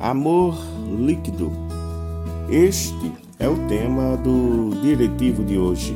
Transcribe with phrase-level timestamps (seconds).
[0.00, 0.56] Amor
[0.98, 1.52] líquido.
[2.50, 5.94] Este é o tema do diretivo de hoje.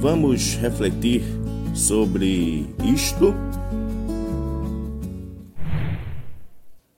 [0.00, 1.22] Vamos refletir
[1.72, 3.32] sobre isto?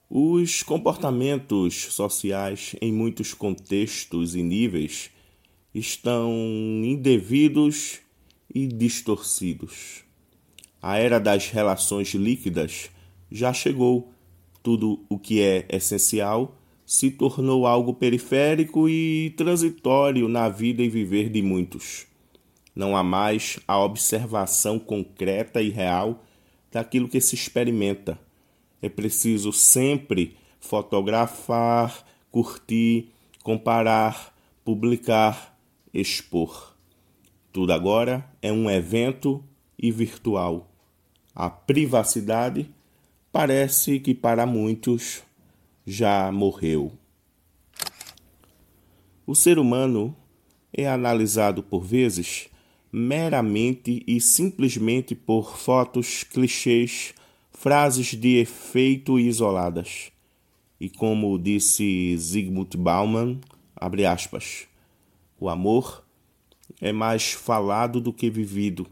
[0.09, 5.11] Os comportamentos sociais em muitos contextos e níveis
[5.75, 6.32] estão
[6.82, 8.00] indevidos
[8.54, 10.04] e distorcidos.
[10.81, 12.91] A era das relações líquidas
[13.31, 14.11] já chegou
[14.63, 21.29] tudo o que é essencial se tornou algo periférico e transitório na vida e viver
[21.29, 22.07] de muitos.
[22.75, 26.25] Não há mais a observação concreta e real
[26.71, 28.18] daquilo que se experimenta.
[28.82, 33.11] É preciso sempre fotografar, curtir,
[33.42, 34.34] comparar,
[34.65, 35.59] publicar,
[35.92, 36.75] expor.
[37.53, 39.45] Tudo agora é um evento
[39.79, 40.71] e virtual.
[41.34, 42.69] A privacidade
[43.33, 45.23] parece que para muitos
[45.86, 46.92] já morreu.
[49.27, 50.17] O ser humano
[50.72, 52.48] é analisado por vezes
[52.92, 57.14] meramente e simplesmente por fotos, clichês,
[57.53, 60.11] frases de efeito isoladas.
[60.81, 63.39] E como disse Zygmunt Bauman,
[63.77, 64.67] abre aspas,
[65.39, 66.05] o amor
[66.81, 68.87] é mais falado do que vivido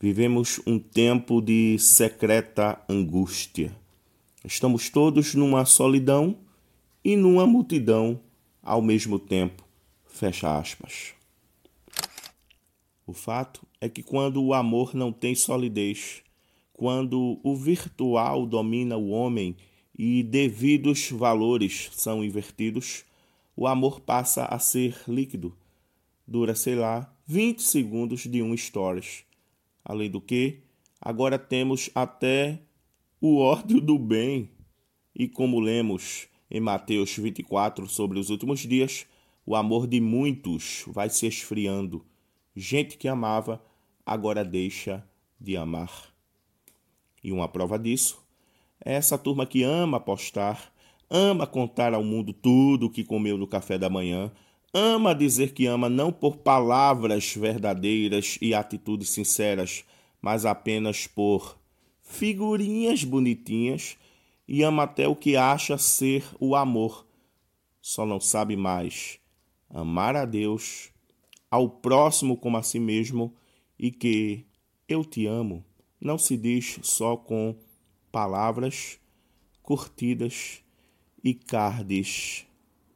[0.00, 3.76] Vivemos um tempo de secreta angústia.
[4.44, 6.38] Estamos todos numa solidão
[7.04, 8.20] e numa multidão
[8.62, 9.66] ao mesmo tempo.
[10.06, 11.14] Fecha aspas.
[13.04, 16.22] O fato é que quando o amor não tem solidez,
[16.72, 19.56] quando o virtual domina o homem
[19.98, 23.04] e devidos valores são invertidos,
[23.56, 25.52] o amor passa a ser líquido.
[26.24, 29.26] Dura, sei lá, 20 segundos de um stories
[29.88, 30.60] Além do que,
[31.00, 32.60] agora temos até
[33.18, 34.50] o ódio do bem.
[35.14, 39.06] E como lemos em Mateus 24 sobre os últimos dias,
[39.46, 42.04] o amor de muitos vai se esfriando.
[42.54, 43.64] Gente que amava
[44.04, 45.02] agora deixa
[45.40, 46.12] de amar.
[47.24, 48.22] E uma prova disso
[48.84, 50.70] é essa turma que ama postar,
[51.08, 54.30] ama contar ao mundo tudo o que comeu no café da manhã,
[54.72, 59.84] ama dizer que ama não por palavras verdadeiras e atitudes sinceras,
[60.20, 61.58] mas apenas por
[62.02, 63.96] figurinhas bonitinhas
[64.46, 67.06] e ama até o que acha ser o amor.
[67.80, 69.18] Só não sabe mais
[69.70, 70.90] amar a Deus,
[71.50, 73.34] ao próximo como a si mesmo
[73.78, 74.46] e que
[74.88, 75.64] eu te amo
[76.00, 77.56] não se diz só com
[78.10, 78.98] palavras
[79.62, 80.62] curtidas
[81.22, 82.46] e cards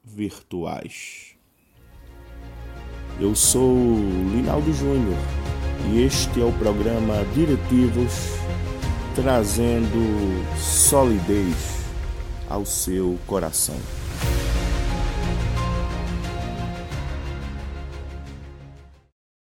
[0.04, 1.36] virtuais.
[3.20, 3.76] Eu sou
[4.32, 5.18] Linaldo Júnior
[5.90, 8.12] e este é o programa Diretivos
[9.14, 11.82] trazendo solidez
[12.48, 13.76] ao seu coração.